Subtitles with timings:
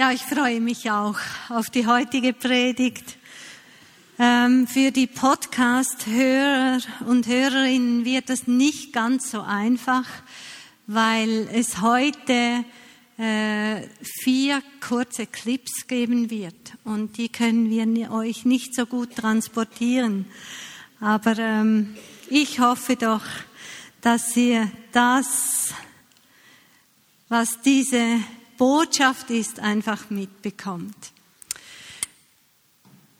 [0.00, 1.18] Ja, ich freue mich auch
[1.50, 3.18] auf die heutige Predigt.
[4.18, 10.06] Ähm, für die Podcast-Hörer und Hörerinnen wird es nicht ganz so einfach,
[10.86, 12.64] weil es heute
[13.18, 20.24] äh, vier kurze Clips geben wird und die können wir euch nicht so gut transportieren.
[20.98, 21.94] Aber ähm,
[22.30, 23.26] ich hoffe doch,
[24.00, 25.74] dass ihr das,
[27.28, 28.20] was diese
[28.60, 30.94] Botschaft ist, einfach mitbekommt.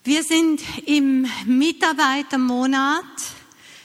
[0.04, 3.06] Wir sind im Mitarbeitermonat.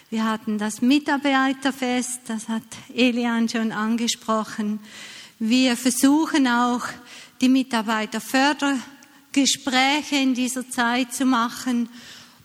[0.09, 2.63] Wir hatten das Mitarbeiterfest, das hat
[2.93, 4.81] Elian schon angesprochen.
[5.39, 6.81] Wir versuchen auch,
[7.39, 11.87] die Mitarbeiterfördergespräche in dieser Zeit zu machen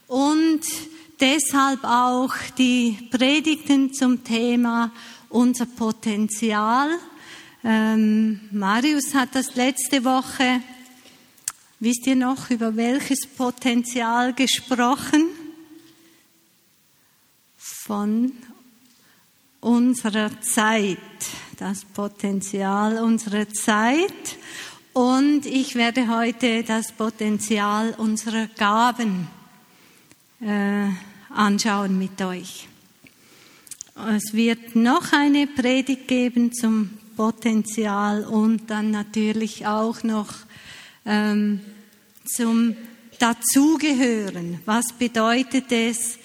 [0.07, 0.61] und
[1.19, 4.93] deshalb auch die Predigten zum Thema
[5.31, 6.91] unser Potenzial.
[7.63, 10.61] Ähm, Marius hat das letzte Woche
[11.83, 15.29] Wisst ihr noch, über welches Potenzial gesprochen?
[17.57, 18.33] Von
[19.61, 20.99] unserer Zeit,
[21.57, 24.37] das Potenzial unserer Zeit.
[24.93, 29.29] Und ich werde heute das Potenzial unserer Gaben
[30.43, 30.87] äh,
[31.31, 32.69] anschauen mit euch.
[34.07, 40.33] Es wird noch eine Predigt geben zum Potenzial und dann natürlich auch noch
[41.05, 41.61] ähm,
[42.25, 42.75] zum
[43.19, 44.61] Dazugehören.
[44.65, 46.19] Was bedeutet es,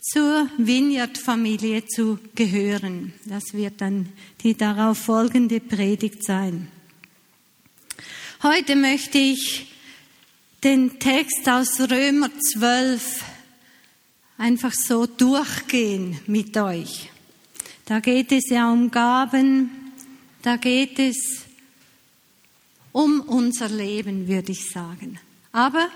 [0.00, 3.12] zur Vineyard-Familie zu gehören?
[3.24, 4.08] Das wird dann
[4.42, 6.66] die darauf folgende Predigt sein.
[8.42, 9.72] Heute möchte ich
[10.64, 13.22] den Text aus Römer 12
[14.38, 17.10] einfach so durchgehen mit euch.
[17.84, 19.81] Da geht es ja um Gaben,
[20.42, 21.44] da geht es
[22.92, 25.18] um unser Leben, würde ich sagen.
[25.52, 25.88] Aber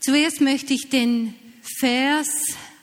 [0.00, 1.34] zuerst möchte ich den
[1.78, 2.28] Vers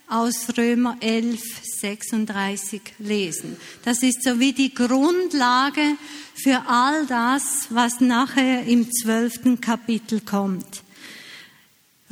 [0.07, 1.41] aus Römer 11,
[1.81, 3.57] 36 lesen.
[3.83, 5.97] Das ist so wie die Grundlage
[6.35, 10.83] für all das, was nachher im zwölften Kapitel kommt.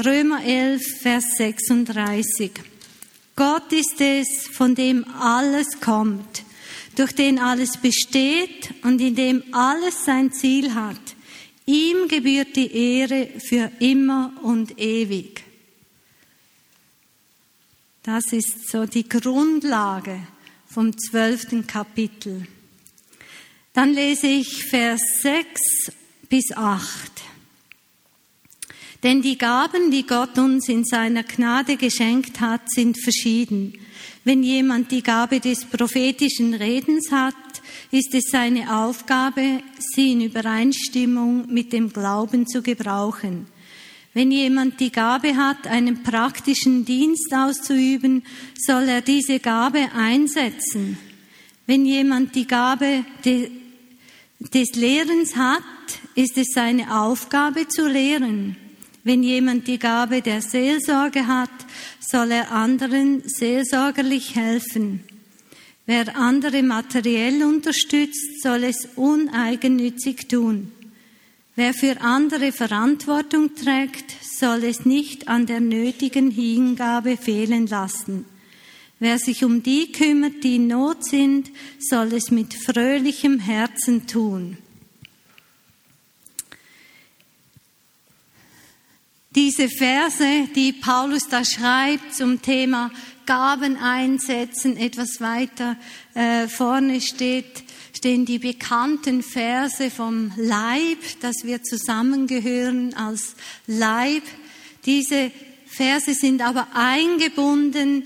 [0.04, 2.52] Römer 11, Vers 36.
[3.38, 6.45] Gott ist es, von dem alles kommt
[6.96, 11.00] durch den alles besteht und in dem alles sein Ziel hat.
[11.66, 15.44] Ihm gebührt die Ehre für immer und ewig.
[18.04, 20.20] Das ist so die Grundlage
[20.68, 22.48] vom zwölften Kapitel.
[23.74, 25.92] Dann lese ich Vers 6
[26.30, 27.12] bis 8.
[29.06, 33.78] Denn die Gaben, die Gott uns in seiner Gnade geschenkt hat, sind verschieden.
[34.24, 37.36] Wenn jemand die Gabe des prophetischen Redens hat,
[37.92, 43.46] ist es seine Aufgabe, sie in Übereinstimmung mit dem Glauben zu gebrauchen.
[44.16, 48.24] Wenn jemand die Gabe hat, einen praktischen Dienst auszuüben,
[48.58, 50.98] soll er diese Gabe einsetzen.
[51.68, 55.62] Wenn jemand die Gabe des Lehrens hat,
[56.16, 58.58] ist es seine Aufgabe zu lehren.
[59.06, 61.52] Wenn jemand die Gabe der Seelsorge hat,
[62.00, 65.04] soll er anderen seelsorgerlich helfen.
[65.86, 70.72] Wer andere materiell unterstützt, soll es uneigennützig tun.
[71.56, 78.26] Wer für andere Verantwortung trägt, soll es nicht an der nötigen Hingabe fehlen lassen.
[78.98, 84.58] Wer sich um die kümmert, die in Not sind, soll es mit fröhlichem Herzen tun.
[89.36, 92.90] Diese Verse, die Paulus da schreibt zum Thema
[93.26, 95.76] Gaben einsetzen, etwas weiter
[96.14, 103.36] äh, vorne steht, stehen die bekannten Verse vom Leib, dass wir zusammengehören als
[103.68, 104.24] Leib.
[104.86, 105.32] Diese
[105.66, 108.04] Verse sind aber eingebunden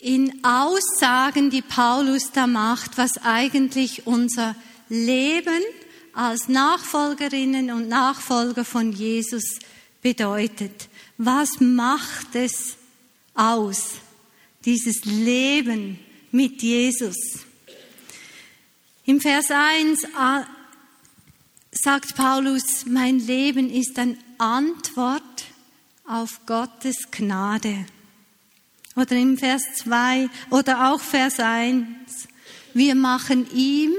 [0.00, 4.54] in Aussagen, die Paulus da macht, was eigentlich unser
[4.90, 5.62] Leben
[6.12, 9.58] als Nachfolgerinnen und Nachfolger von Jesus
[10.02, 10.88] bedeutet.
[11.16, 12.76] Was macht es
[13.34, 13.92] aus,
[14.64, 15.98] dieses Leben
[16.30, 17.16] mit Jesus?
[19.04, 20.08] Im Vers 1 äh,
[21.72, 25.22] sagt Paulus, mein Leben ist eine Antwort
[26.06, 27.86] auf Gottes Gnade.
[28.94, 32.28] Oder im Vers 2 oder auch Vers 1,
[32.74, 33.92] wir machen ihm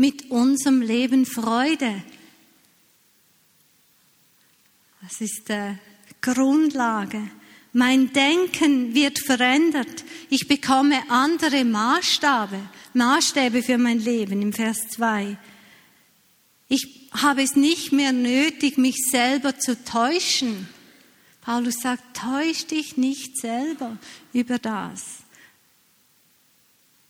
[0.00, 2.02] mit unserem Leben Freude.
[5.02, 5.76] Das ist die
[6.22, 7.20] Grundlage.
[7.74, 10.04] Mein Denken wird verändert.
[10.30, 12.58] Ich bekomme andere Maßstabe,
[12.94, 15.36] Maßstäbe für mein Leben im Vers 2.
[16.68, 20.66] Ich habe es nicht mehr nötig, mich selber zu täuschen.
[21.42, 23.98] Paulus sagt, täusch dich nicht selber
[24.32, 25.02] über das,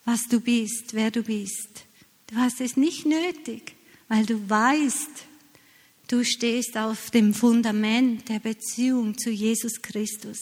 [0.04, 1.84] was du bist, wer du bist.
[2.30, 3.74] Du hast es nicht nötig,
[4.06, 5.10] weil du weißt,
[6.06, 10.38] du stehst auf dem Fundament der Beziehung zu Jesus Christus.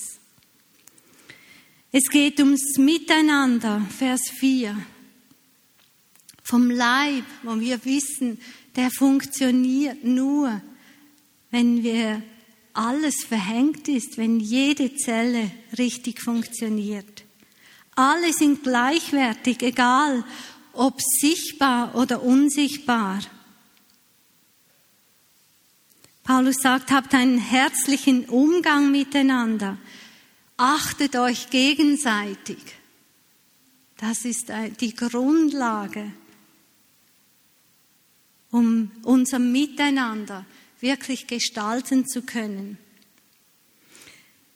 [1.91, 4.77] Es geht ums Miteinander, Vers 4.
[6.43, 8.39] Vom Leib, wo wir wissen,
[8.77, 10.61] der funktioniert nur,
[11.51, 12.23] wenn wir
[12.75, 17.25] alles verhängt ist, wenn jede Zelle richtig funktioniert.
[17.95, 20.23] Alle sind gleichwertig, egal
[20.79, 23.19] ob sichtbar oder unsichtbar.
[26.23, 29.77] Paulus sagt, habt einen herzlichen Umgang miteinander.
[30.57, 32.59] Achtet euch gegenseitig.
[33.97, 36.13] Das ist die Grundlage,
[38.53, 40.47] um unser Miteinander
[40.81, 42.79] wirklich gestalten zu können.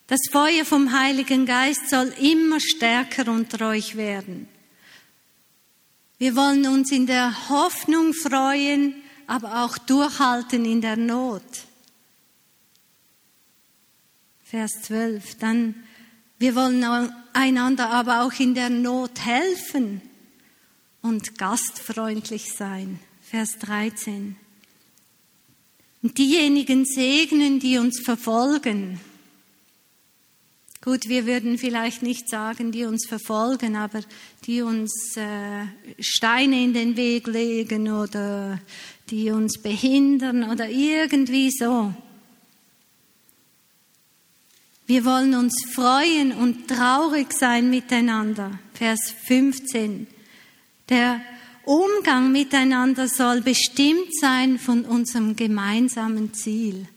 [0.06, 4.46] Das Feuer vom Heiligen Geist soll immer stärker unter euch werden.
[6.22, 8.94] Wir wollen uns in der Hoffnung freuen,
[9.26, 11.42] aber auch durchhalten in der Not.
[14.44, 15.38] Vers 12.
[15.38, 15.74] Dann,
[16.38, 20.00] wir wollen einander aber auch in der Not helfen
[21.00, 23.00] und gastfreundlich sein.
[23.20, 24.36] Vers 13.
[26.04, 29.00] Und diejenigen segnen, die uns verfolgen.
[30.84, 34.00] Gut, wir würden vielleicht nicht sagen, die uns verfolgen, aber
[34.46, 35.64] die uns äh,
[36.00, 38.58] Steine in den Weg legen oder
[39.08, 41.94] die uns behindern oder irgendwie so.
[44.86, 48.58] Wir wollen uns freuen und traurig sein miteinander.
[48.74, 50.08] Vers 15.
[50.88, 51.20] Der
[51.64, 56.88] Umgang miteinander soll bestimmt sein von unserem gemeinsamen Ziel.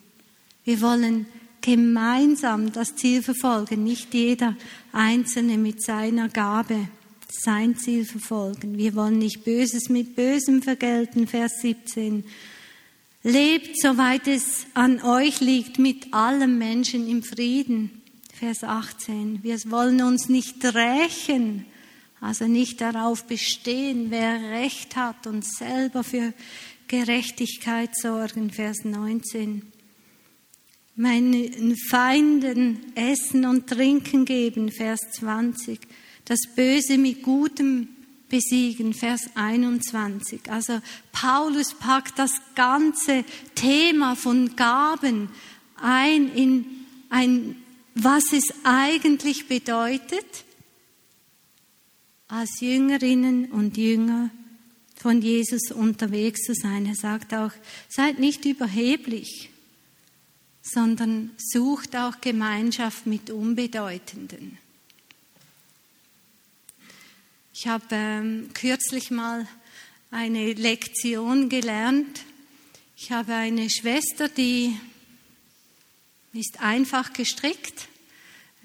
[0.63, 1.27] Wir wollen
[1.65, 4.55] gemeinsam das Ziel verfolgen, nicht jeder
[4.91, 6.89] Einzelne mit seiner Gabe
[7.27, 8.77] sein Ziel verfolgen.
[8.77, 12.23] Wir wollen nicht Böses mit Bösem vergelten, Vers 17.
[13.23, 19.41] Lebt, soweit es an euch liegt, mit allen Menschen im Frieden, Vers 18.
[19.41, 21.65] Wir wollen uns nicht rächen,
[22.21, 26.31] also nicht darauf bestehen, wer Recht hat und selber für
[26.87, 29.71] Gerechtigkeit sorgen, Vers 19.
[30.95, 35.79] Meinen Feinden Essen und Trinken geben, Vers 20.
[36.23, 37.89] Das Böse mit Gutem
[38.29, 40.49] besiegen, Vers 21.
[40.49, 40.79] Also
[41.11, 43.25] Paulus packt das ganze
[43.55, 45.29] Thema von Gaben
[45.75, 46.65] ein in
[47.09, 47.55] ein,
[47.93, 50.25] was es eigentlich bedeutet,
[52.27, 54.31] als Jüngerinnen und Jünger
[54.95, 56.85] von Jesus unterwegs zu sein.
[56.85, 57.51] Er sagt auch,
[57.87, 59.49] seid nicht überheblich,
[60.65, 64.57] sondern sucht auch Gemeinschaft mit Unbedeutenden.
[67.53, 69.47] Ich habe ähm, kürzlich mal
[70.09, 72.21] eine Lektion gelernt.
[72.97, 74.75] Ich habe eine Schwester, die
[76.33, 77.87] ist einfach gestrickt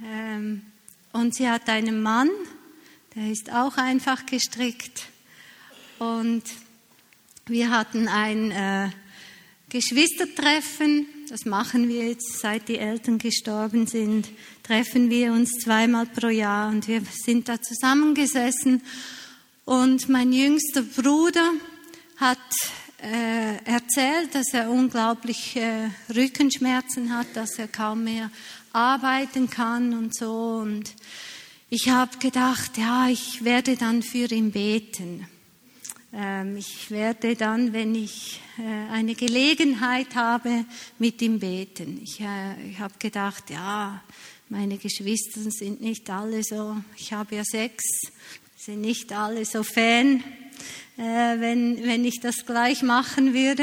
[0.03, 0.63] ähm,
[1.13, 2.31] und sie hat einen Mann,
[3.15, 5.07] der ist auch einfach gestrickt.
[5.99, 6.45] Und
[7.47, 8.91] wir hatten ein äh,
[9.69, 11.07] Geschwistertreffen.
[11.31, 14.29] Das machen wir jetzt, seit die Eltern gestorben sind.
[14.65, 18.83] Treffen wir uns zweimal pro Jahr und wir sind da zusammengesessen.
[19.65, 21.53] Und mein jüngster Bruder
[22.17, 22.39] hat
[23.01, 28.29] äh, erzählt, dass er unglaublich äh, Rückenschmerzen hat, dass er kaum mehr
[28.73, 30.59] arbeiten kann und so.
[30.61, 30.93] Und
[31.69, 35.29] ich habe gedacht, ja, ich werde dann für ihn beten.
[36.13, 40.65] Ähm, ich werde dann, wenn ich äh, eine Gelegenheit habe,
[40.99, 42.01] mit ihm beten.
[42.03, 44.03] Ich, äh, ich habe gedacht, ja,
[44.49, 47.85] meine Geschwister sind nicht alle so, ich habe ja sechs,
[48.57, 50.25] sind nicht alle so Fan,
[50.97, 51.03] äh,
[51.39, 53.63] wenn, wenn ich das gleich machen würde.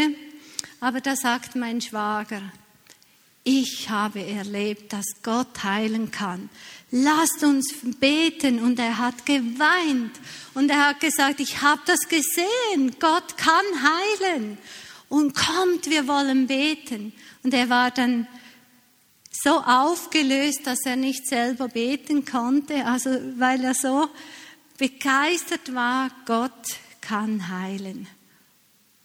[0.79, 2.41] Aber da sagt mein Schwager,
[3.43, 6.49] ich habe erlebt, dass Gott heilen kann
[6.91, 8.59] lasst uns beten.
[8.59, 10.11] Und er hat geweint
[10.53, 14.57] und er hat gesagt, ich habe das gesehen, Gott kann heilen.
[15.09, 17.13] Und kommt, wir wollen beten.
[17.43, 18.27] Und er war dann
[19.31, 24.09] so aufgelöst, dass er nicht selber beten konnte, also weil er so
[24.77, 26.51] begeistert war, Gott
[27.01, 28.07] kann heilen.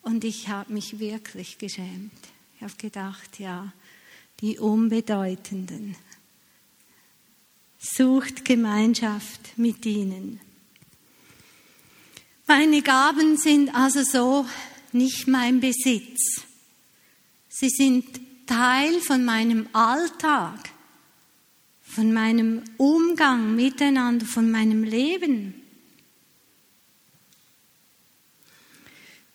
[0.02, 2.12] Und ich habe mich wirklich geschämt.
[2.56, 3.72] Ich habe gedacht, ja,
[4.40, 5.96] die Unbedeutenden
[7.82, 10.40] sucht Gemeinschaft mit ihnen.
[12.46, 14.46] Meine Gaben sind also so
[14.92, 16.42] nicht mein Besitz.
[17.48, 20.70] Sie sind Teil von meinem Alltag,
[21.82, 25.54] von meinem Umgang miteinander, von meinem Leben.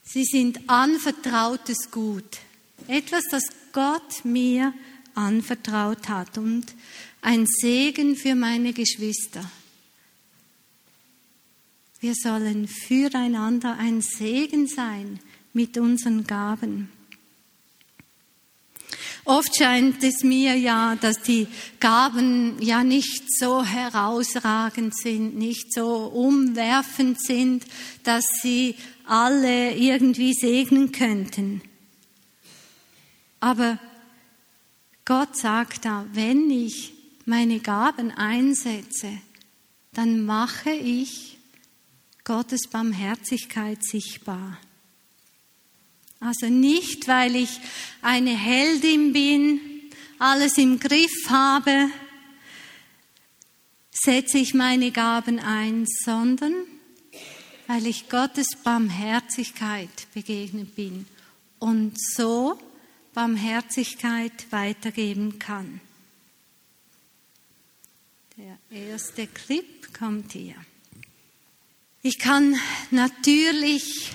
[0.03, 2.39] Sie sind anvertrautes Gut,
[2.87, 4.73] etwas, das Gott mir
[5.17, 6.65] anvertraut hat und
[7.21, 9.49] ein Segen für meine Geschwister.
[11.99, 15.19] Wir sollen füreinander ein Segen sein
[15.53, 16.91] mit unseren Gaben.
[19.25, 21.47] Oft scheint es mir ja, dass die
[21.81, 27.65] Gaben ja nicht so herausragend sind, nicht so umwerfend sind,
[28.03, 31.61] dass sie alle irgendwie segnen könnten.
[33.41, 33.79] Aber
[35.07, 36.91] Gott sagt da, wenn ich
[37.23, 39.09] meine Gaben einsetze,
[39.93, 41.37] dann mache ich
[42.25, 44.59] Gottes Barmherzigkeit sichtbar.
[46.19, 47.61] Also nicht, weil ich
[48.01, 49.61] eine Heldin bin,
[50.19, 51.89] alles im Griff habe,
[53.91, 56.53] setze ich meine Gaben ein, sondern
[57.67, 61.05] weil ich Gottes Barmherzigkeit begegnet bin
[61.59, 62.59] und so
[63.17, 65.81] Barmherzigkeit weitergeben kann.
[68.37, 70.53] Der erste Clip kommt hier.
[72.03, 72.55] Ich kann
[72.91, 74.11] natürlich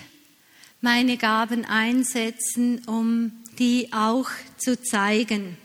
[0.82, 5.56] meine Gaben einsetzen, um die auch zu zeigen.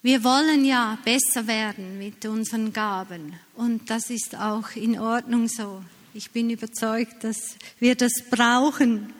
[0.00, 5.84] Wir wollen ja besser werden mit unseren Gaben und das ist auch in Ordnung so.
[6.14, 9.12] Ich bin überzeugt, dass wir das brauchen.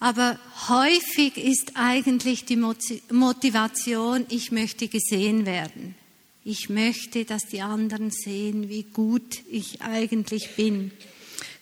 [0.00, 0.38] Aber
[0.68, 5.94] häufig ist eigentlich die Motivation, ich möchte gesehen werden.
[6.42, 10.90] Ich möchte, dass die anderen sehen, wie gut ich eigentlich bin.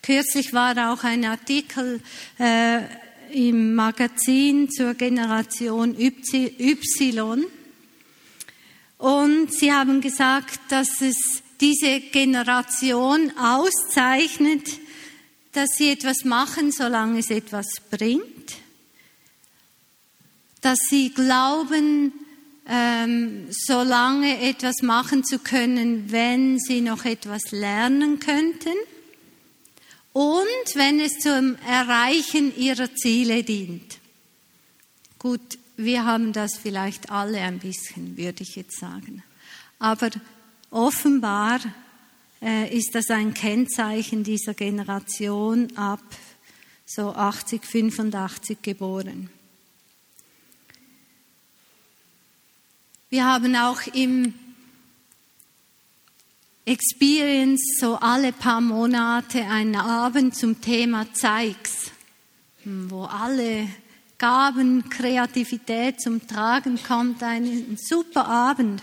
[0.03, 2.01] Kürzlich war auch ein Artikel
[2.39, 2.83] äh,
[3.33, 7.45] im Magazin zur Generation Y.
[8.99, 14.79] Und sie haben gesagt, dass es diese Generation auszeichnet,
[15.59, 18.59] dass sie etwas machen, solange es etwas bringt,
[20.61, 22.13] dass sie glauben,
[22.69, 28.77] ähm, solange etwas machen zu können, wenn sie noch etwas lernen könnten
[30.13, 33.99] und wenn es zum Erreichen ihrer Ziele dient.
[35.19, 39.25] Gut, wir haben das vielleicht alle ein bisschen, würde ich jetzt sagen.
[39.81, 40.11] Aber
[40.71, 41.59] offenbar
[42.41, 46.03] ist das ein Kennzeichen dieser Generation ab
[46.87, 49.29] so 80, 85 geboren.
[53.11, 54.35] Wir haben auch im
[56.65, 61.91] Experience so alle paar Monate einen Abend zum Thema Zeigs,
[62.65, 63.67] wo alle
[64.19, 67.23] Gaben, Kreativität zum Tragen kommt.
[67.23, 68.83] Ein super Abend.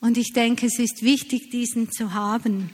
[0.00, 2.70] Und ich denke, es ist wichtig, diesen zu haben.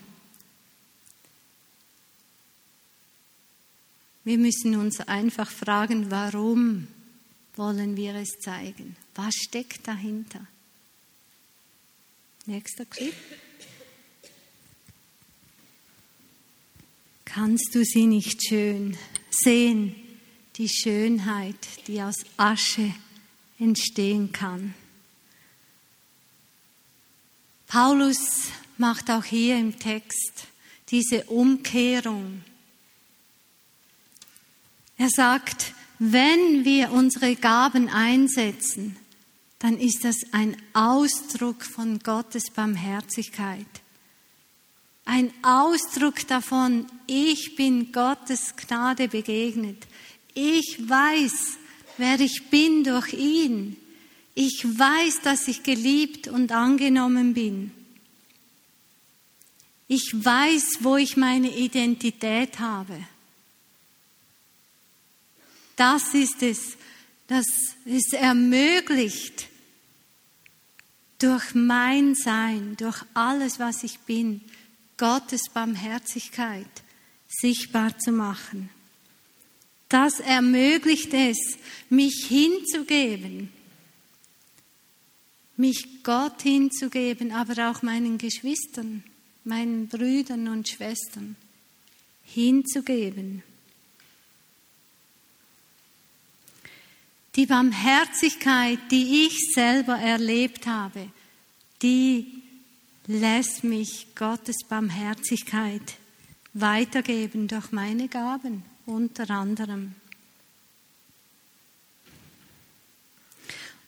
[4.24, 6.88] Wir müssen uns einfach fragen, warum
[7.56, 8.96] wollen wir es zeigen?
[9.14, 10.46] Was steckt dahinter?
[12.46, 13.14] Nächster Clip.
[17.24, 18.96] Kannst du sie nicht schön
[19.30, 19.94] sehen,
[20.56, 22.94] die Schönheit, die aus Asche
[23.58, 24.74] entstehen kann?
[27.74, 30.46] Paulus macht auch hier im Text
[30.92, 32.44] diese Umkehrung.
[34.96, 38.94] Er sagt, wenn wir unsere Gaben einsetzen,
[39.58, 43.66] dann ist das ein Ausdruck von Gottes Barmherzigkeit.
[45.04, 49.84] Ein Ausdruck davon, ich bin Gottes Gnade begegnet.
[50.32, 51.56] Ich weiß,
[51.96, 53.78] wer ich bin durch ihn.
[54.34, 57.70] Ich weiß, dass ich geliebt und angenommen bin.
[59.86, 62.98] Ich weiß, wo ich meine Identität habe.
[65.76, 66.76] Das ist es,
[67.26, 67.46] das
[67.84, 69.48] es ermöglicht,
[71.18, 74.40] durch mein Sein, durch alles, was ich bin,
[74.96, 76.66] Gottes Barmherzigkeit
[77.28, 78.70] sichtbar zu machen.
[79.88, 81.38] Das ermöglicht es,
[81.88, 83.50] mich hinzugeben,
[85.56, 89.04] mich Gott hinzugeben, aber auch meinen Geschwistern,
[89.44, 91.36] meinen Brüdern und Schwestern
[92.24, 93.42] hinzugeben.
[97.36, 101.08] Die Barmherzigkeit, die ich selber erlebt habe,
[101.82, 102.42] die
[103.06, 105.96] lässt mich Gottes Barmherzigkeit
[106.54, 109.94] weitergeben durch meine Gaben, unter anderem.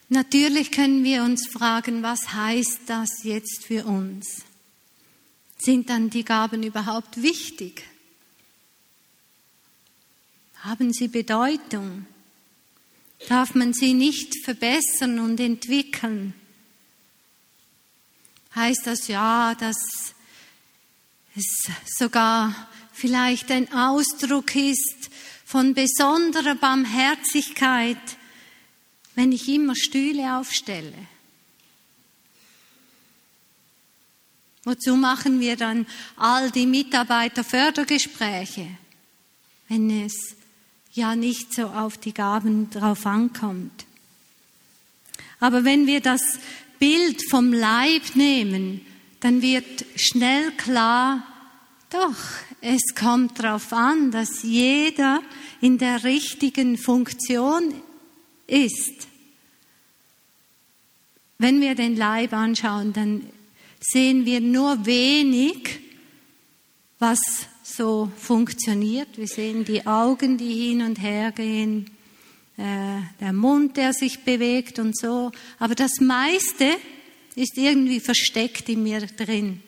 [0.08, 4.44] Natürlich können wir uns fragen, was heißt das jetzt für uns?
[5.58, 7.82] Sind dann die Gaben überhaupt wichtig?
[10.58, 12.06] Haben sie Bedeutung?
[13.28, 16.34] Darf man sie nicht verbessern und entwickeln?
[18.54, 19.76] Heißt das ja, dass
[21.34, 25.10] es sogar vielleicht ein Ausdruck ist
[25.44, 27.98] von besonderer Barmherzigkeit,
[29.16, 30.94] wenn ich immer Stühle aufstelle?
[34.62, 38.68] Wozu machen wir dann all die Mitarbeiterfördergespräche,
[39.68, 40.36] wenn es
[40.92, 43.86] ja nicht so auf die Gaben drauf ankommt?
[45.40, 46.22] Aber wenn wir das
[46.78, 48.80] Bild vom Leib nehmen,
[49.20, 51.26] dann wird schnell klar,
[51.90, 52.16] doch,
[52.60, 55.22] es kommt darauf an, dass jeder
[55.60, 57.74] in der richtigen Funktion
[58.46, 59.05] ist.
[61.38, 63.26] Wenn wir den Leib anschauen, dann
[63.80, 65.80] sehen wir nur wenig,
[66.98, 67.20] was
[67.62, 69.18] so funktioniert.
[69.18, 71.90] Wir sehen die Augen, die hin und her gehen,
[72.56, 75.30] äh, der Mund, der sich bewegt und so.
[75.58, 76.76] Aber das meiste
[77.34, 79.60] ist irgendwie versteckt in mir drin.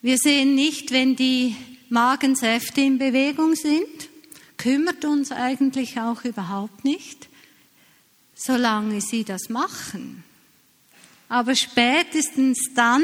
[0.00, 1.56] Wir sehen nicht, wenn die
[1.88, 4.08] Magensäfte in Bewegung sind,
[4.56, 7.28] kümmert uns eigentlich auch überhaupt nicht,
[8.34, 10.24] solange sie das machen.
[11.28, 13.02] Aber spätestens dann,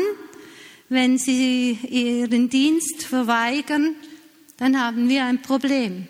[0.88, 3.94] wenn sie ihren Dienst verweigern,
[4.56, 6.06] dann haben wir ein Problem.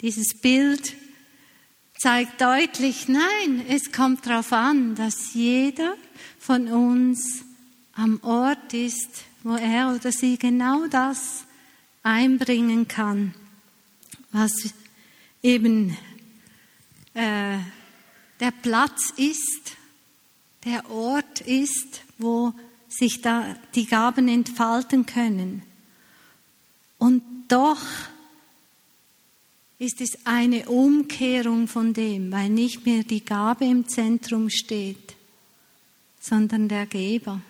[0.00, 0.94] Dieses Bild
[1.98, 5.96] zeigt deutlich, nein, es kommt darauf an, dass jeder
[6.38, 7.44] von uns
[7.92, 11.44] am Ort ist, wo er oder sie genau das
[12.02, 13.34] einbringen kann,
[14.32, 14.74] was
[15.42, 15.96] eben
[17.14, 17.58] äh,
[18.40, 19.76] der Platz ist,
[20.64, 22.52] der Ort ist, wo
[22.88, 25.62] sich da die Gaben entfalten können.
[26.98, 27.80] Und doch
[29.78, 35.16] ist es eine Umkehrung von dem, weil nicht mehr die Gabe im Zentrum steht,
[36.20, 37.40] sondern der Geber.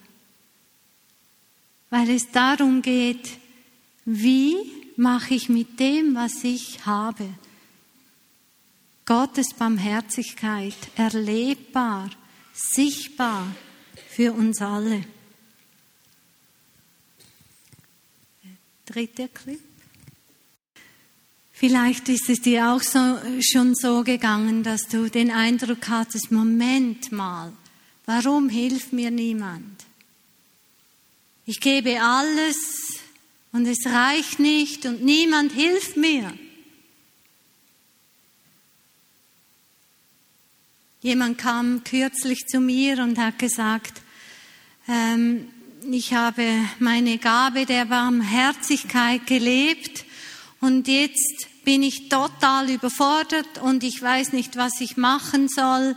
[1.90, 3.36] Weil es darum geht,
[4.06, 4.56] wie
[4.96, 7.28] mache ich mit dem, was ich habe,
[9.12, 12.08] Gottes Barmherzigkeit erlebbar,
[12.54, 13.46] sichtbar
[14.08, 15.04] für uns alle.
[18.86, 19.60] Dritter Clip.
[21.52, 27.12] Vielleicht ist es dir auch so, schon so gegangen, dass du den Eindruck hattest, Moment
[27.12, 27.52] mal,
[28.06, 29.84] warum hilft mir niemand?
[31.44, 32.56] Ich gebe alles
[33.52, 36.32] und es reicht nicht und niemand hilft mir.
[41.02, 44.00] Jemand kam kürzlich zu mir und hat gesagt,
[44.86, 45.48] ähm,
[45.90, 46.44] ich habe
[46.78, 50.04] meine Gabe der Barmherzigkeit gelebt
[50.60, 55.96] und jetzt bin ich total überfordert und ich weiß nicht, was ich machen soll.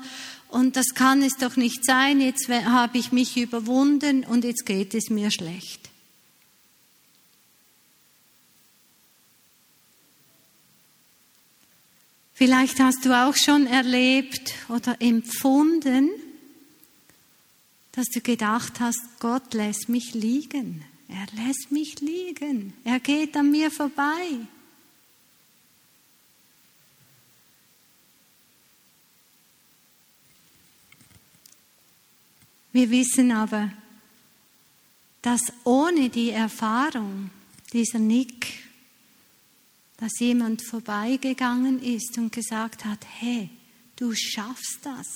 [0.50, 2.20] Und das kann es doch nicht sein.
[2.20, 5.85] Jetzt habe ich mich überwunden und jetzt geht es mir schlecht.
[12.38, 16.10] Vielleicht hast du auch schon erlebt oder empfunden,
[17.93, 20.84] dass du gedacht hast, Gott lässt mich liegen.
[21.08, 22.74] Er lässt mich liegen.
[22.84, 24.38] Er geht an mir vorbei.
[32.74, 33.71] Wir wissen aber,
[35.21, 37.30] dass ohne die Erfahrung
[37.71, 38.60] dieser Nick,
[39.97, 43.49] dass jemand vorbeigegangen ist und gesagt hat, hey,
[43.95, 45.08] du schaffst das.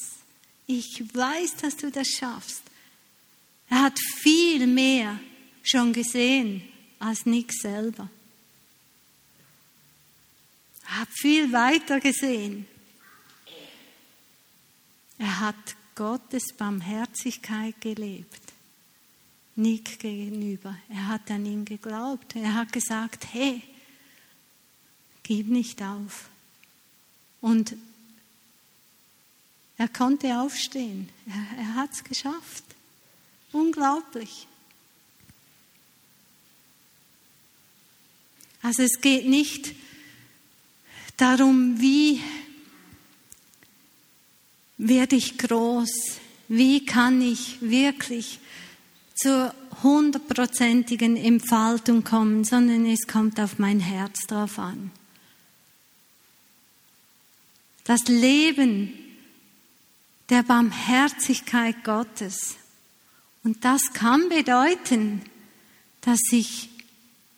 [0.67, 2.61] Ich weiß, dass du das schaffst.
[3.69, 5.19] Er hat viel mehr
[5.63, 6.61] schon gesehen
[6.99, 8.09] als Nick selber.
[10.85, 12.65] Er hat viel weiter gesehen.
[15.17, 18.41] Er hat Gottes Barmherzigkeit gelebt.
[19.55, 20.77] Nick gegenüber.
[20.87, 22.35] Er hat an ihn geglaubt.
[22.35, 23.61] Er hat gesagt, hey,
[25.29, 26.27] gib nicht auf.
[27.39, 27.75] Und
[29.77, 31.07] er konnte aufstehen.
[31.27, 32.63] Er, er hat es geschafft.
[33.51, 34.47] Unglaublich.
[38.63, 39.75] Also es geht nicht
[41.15, 42.21] darum, wie
[44.79, 45.91] werde ich groß?
[46.47, 48.39] Wie kann ich wirklich
[49.13, 54.89] zur hundertprozentigen Entfaltung kommen, sondern es kommt auf mein Herz drauf an.
[57.89, 58.93] Das Leben
[60.29, 62.57] der Barmherzigkeit Gottes.
[63.43, 65.23] Und das kann bedeuten,
[66.01, 66.69] dass ich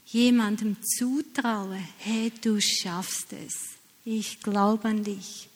[0.07, 3.77] jemandem zutraue, hey, du schaffst es.
[4.03, 5.47] Ich glaube an dich.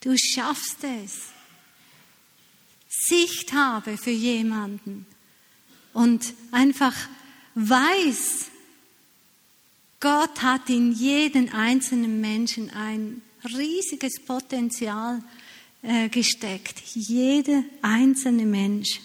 [0.00, 1.18] Du schaffst es.
[2.88, 5.04] Sicht habe für jemanden
[5.92, 6.96] und einfach
[7.54, 8.46] weiß,
[10.00, 15.22] Gott hat in jeden einzelnen Menschen ein riesiges Potenzial
[15.82, 16.80] äh, gesteckt.
[16.94, 19.00] Jeder einzelne Mensch.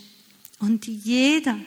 [0.60, 1.58] Und jeder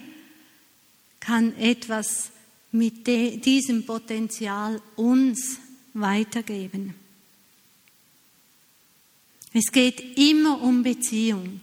[1.21, 2.31] kann etwas
[2.73, 5.59] mit diesem Potenzial uns
[5.95, 6.95] weitergeben.
[9.53, 11.61] Es geht immer um Beziehung.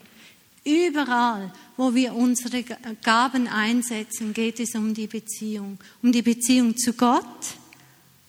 [0.66, 2.64] Überall, wo wir unsere
[3.04, 5.78] Gaben einsetzen, geht es um die Beziehung.
[6.02, 7.58] Um die Beziehung zu Gott,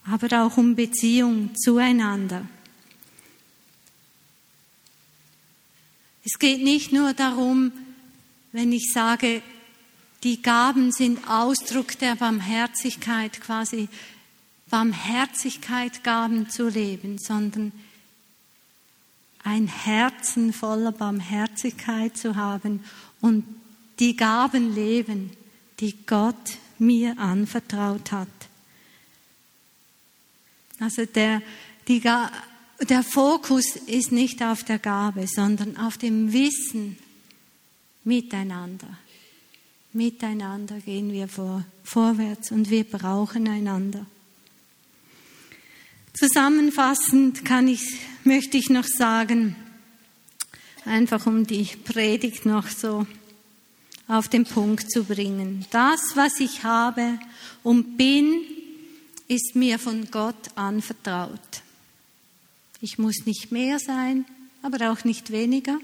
[0.05, 2.47] aber auch um Beziehung zueinander.
[6.25, 7.71] Es geht nicht nur darum,
[8.53, 9.43] wenn ich sage,
[10.23, 13.89] die Gaben sind Ausdruck der Barmherzigkeit, quasi
[14.71, 17.73] Barmherzigkeit Gaben zu leben, sondern
[19.43, 22.83] ein Herzen voller Barmherzigkeit zu haben
[23.21, 23.45] und
[23.99, 25.31] die Gaben leben,
[25.81, 28.29] die Gott mir anvertraut hat.
[30.81, 31.43] Also der,
[31.87, 32.03] die,
[32.81, 36.99] der Fokus ist nicht auf der Gabe, sondern auf dem Wissen
[38.05, 38.99] miteinander.
[39.93, 44.07] Miteinander gehen wir vor, vorwärts und wir brauchen einander.
[46.13, 49.57] Zusammenfassend kann ich, möchte ich noch sagen,
[50.85, 53.07] einfach um die Predigt noch so
[54.07, 55.65] auf den Punkt zu bringen.
[55.71, 57.19] Das, was ich habe
[57.63, 58.43] und bin,
[59.29, 61.64] ist mir von Gott anvertraut.
[62.85, 64.27] Ich muss nicht mehr sein,
[64.61, 65.79] aber auch nicht weniger.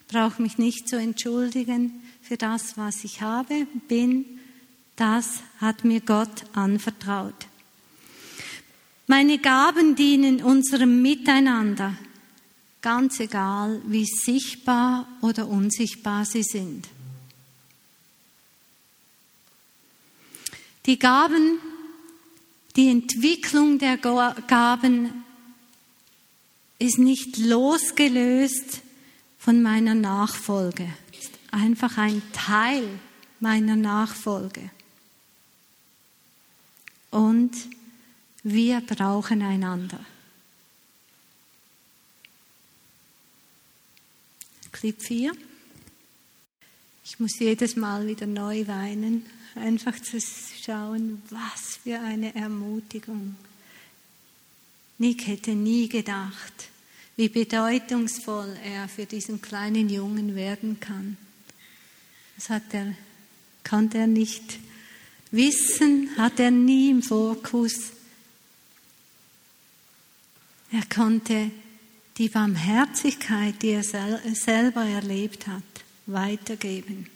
[0.00, 4.24] Ich brauche mich nicht zu entschuldigen für das, was ich habe, bin.
[4.96, 7.46] Das hat mir Gott anvertraut.
[9.06, 11.96] Meine Gaben dienen unserem Miteinander,
[12.82, 16.88] ganz egal, wie sichtbar oder unsichtbar sie sind.
[20.86, 21.60] Die Gaben,
[22.74, 25.29] die Entwicklung der Gaben
[26.80, 28.80] ist nicht losgelöst
[29.38, 32.88] von meiner Nachfolge, ist einfach ein Teil
[33.38, 34.70] meiner Nachfolge.
[37.10, 37.52] Und
[38.42, 40.00] wir brauchen einander.
[44.72, 45.32] Clip 4.
[47.04, 53.36] Ich muss jedes Mal wieder neu weinen, einfach zu schauen, was für eine Ermutigung.
[55.00, 56.68] Nick hätte nie gedacht,
[57.16, 61.16] wie bedeutungsvoll er für diesen kleinen Jungen werden kann.
[62.36, 62.94] Das hat er,
[63.66, 64.58] konnte er nicht
[65.30, 67.92] wissen, hat er nie im Fokus.
[70.70, 71.50] Er konnte
[72.18, 75.62] die Barmherzigkeit, die er selber erlebt hat,
[76.04, 77.06] weitergeben.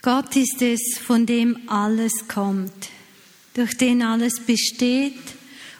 [0.00, 2.93] Gott ist es, von dem alles kommt
[3.54, 5.18] durch den alles besteht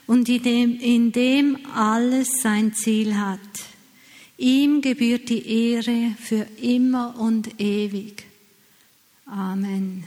[0.07, 3.41] und in dem, in dem alles sein Ziel hat.
[4.37, 8.25] Ihm gebührt die Ehre für immer und ewig.
[9.27, 10.05] Amen.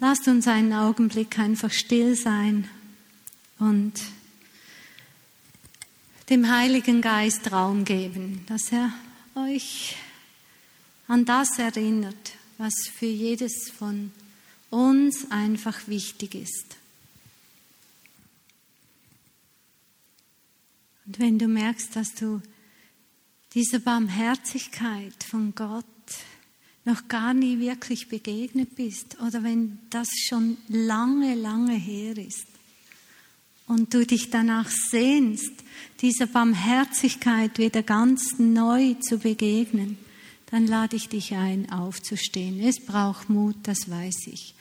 [0.00, 2.68] Lasst uns einen Augenblick einfach still sein
[3.58, 3.94] und
[6.30, 8.92] dem Heiligen Geist Raum geben, dass er
[9.34, 9.96] euch
[11.08, 14.12] an das erinnert, was für jedes von
[14.70, 16.76] uns einfach wichtig ist.
[21.06, 22.42] Und wenn du merkst, dass du
[23.54, 25.86] dieser Barmherzigkeit von Gott
[26.84, 32.46] noch gar nie wirklich begegnet bist oder wenn das schon lange, lange her ist
[33.66, 35.52] und du dich danach sehnst,
[36.00, 39.98] dieser Barmherzigkeit wieder ganz neu zu begegnen,
[40.50, 42.60] dann lade ich dich ein, aufzustehen.
[42.60, 44.54] Es braucht Mut, das weiß ich.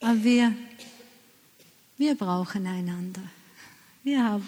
[0.00, 0.54] Aber wir,
[1.98, 3.22] wir brauchen einander.
[4.04, 4.40] Wir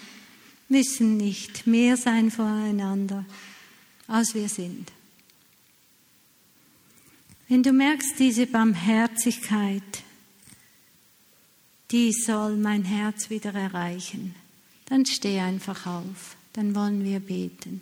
[0.69, 3.25] müssen nicht mehr sein voreinander,
[4.07, 4.91] als wir sind.
[7.47, 9.83] Wenn du merkst, diese Barmherzigkeit,
[11.91, 14.33] die soll mein Herz wieder erreichen,
[14.85, 16.35] dann steh einfach auf.
[16.53, 17.81] dann wollen wir beten.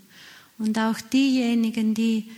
[0.58, 2.32] Und auch diejenigen, die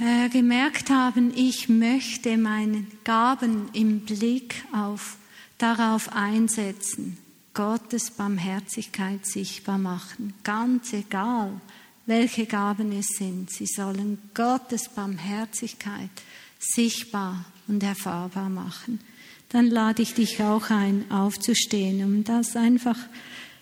[0.00, 5.16] äh, gemerkt haben, ich möchte meine Gaben im Blick auf,
[5.58, 7.18] darauf einsetzen,
[7.54, 10.34] Gottes Barmherzigkeit sichtbar machen.
[10.44, 11.60] Ganz egal,
[12.06, 16.10] welche Gaben es sind, sie sollen Gottes Barmherzigkeit
[16.58, 19.00] sichtbar und erfahrbar machen.
[19.48, 22.98] Dann lade ich dich auch ein, aufzustehen, um das einfach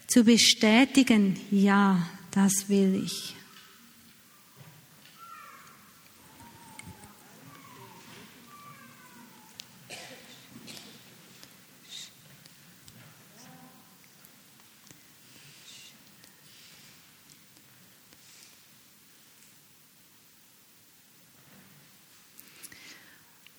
[0.06, 1.38] zu bestätigen.
[1.50, 3.35] Ja, das will ich.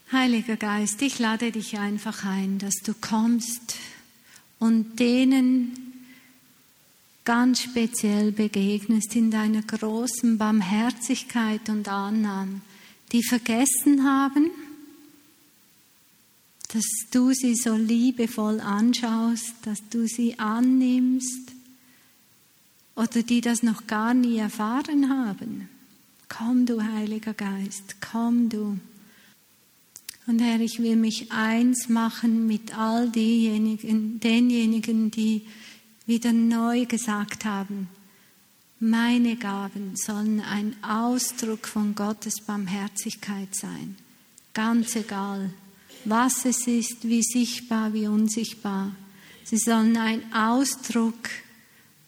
[0.10, 3.76] Heiliger Geist, ich lade dich einfach ein, dass du kommst
[4.58, 6.06] und denen
[7.26, 12.62] ganz speziell begegnest in deiner großen Barmherzigkeit und Annahme,
[13.12, 14.50] die vergessen haben,
[16.70, 21.52] dass du sie so liebevoll anschaust, dass du sie annimmst
[22.96, 25.68] oder die das noch gar nie erfahren haben.
[26.30, 28.80] Komm du, Heiliger Geist, komm du.
[30.28, 35.48] Und Herr, ich will mich eins machen mit all diejenigen, denjenigen, die
[36.06, 37.88] wieder neu gesagt haben,
[38.80, 43.96] meine Gaben sollen ein Ausdruck von Gottes Barmherzigkeit sein.
[44.54, 45.52] Ganz egal,
[46.06, 48.94] was es ist, wie sichtbar, wie unsichtbar.
[49.46, 51.30] Sie sollen ein Ausdruck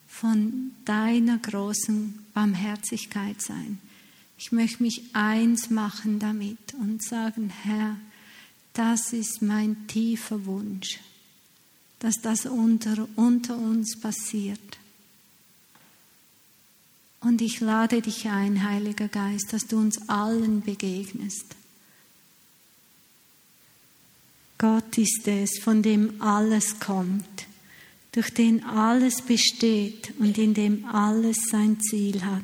[0.07, 3.79] von deiner großen Barmherzigkeit sein.
[4.37, 7.97] Ich möchte mich eins machen damit und sagen, Herr,
[8.79, 11.01] das ist mein tiefer Wunsch,
[11.99, 14.79] dass das unter, unter uns passiert.
[17.19, 21.57] Und ich lade dich ein, Heiliger Geist, dass du uns allen begegnest.
[24.57, 27.47] Gott ist es, von dem alles kommt,
[28.13, 32.43] durch den alles besteht und in dem alles sein Ziel hat.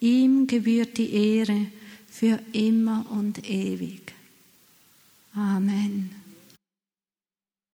[0.00, 1.68] Ihm gebührt die Ehre
[2.10, 4.07] für immer und ewig.
[5.36, 6.17] Amen.